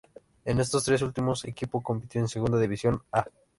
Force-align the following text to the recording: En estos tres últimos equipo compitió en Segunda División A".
En 0.45 0.59
estos 0.59 0.83
tres 0.83 1.03
últimos 1.03 1.45
equipo 1.45 1.79
compitió 1.83 2.19
en 2.21 2.27
Segunda 2.27 2.57
División 2.59 3.03
A". 3.11 3.27